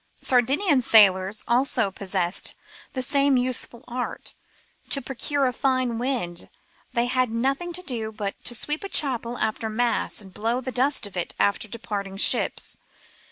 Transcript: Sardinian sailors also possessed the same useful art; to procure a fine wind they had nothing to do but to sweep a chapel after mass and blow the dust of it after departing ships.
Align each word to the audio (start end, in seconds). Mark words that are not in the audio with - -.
Sardinian 0.23 0.81
sailors 0.81 1.43
also 1.47 1.91
possessed 1.91 2.55
the 2.93 3.03
same 3.03 3.37
useful 3.37 3.85
art; 3.87 4.33
to 4.89 4.99
procure 4.99 5.45
a 5.45 5.53
fine 5.53 5.99
wind 5.99 6.49
they 6.91 7.05
had 7.05 7.29
nothing 7.29 7.71
to 7.71 7.83
do 7.83 8.11
but 8.11 8.33
to 8.45 8.55
sweep 8.55 8.83
a 8.83 8.89
chapel 8.89 9.37
after 9.37 9.69
mass 9.69 10.19
and 10.19 10.33
blow 10.33 10.59
the 10.59 10.71
dust 10.71 11.05
of 11.05 11.15
it 11.15 11.35
after 11.37 11.67
departing 11.67 12.17
ships. 12.17 12.79